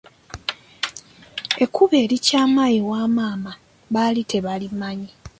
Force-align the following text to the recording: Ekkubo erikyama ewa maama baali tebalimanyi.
Ekkubo 1.63 1.95
erikyama 2.03 2.63
ewa 2.77 2.99
maama 3.15 3.51
baali 3.93 4.21
tebalimanyi. 4.31 5.09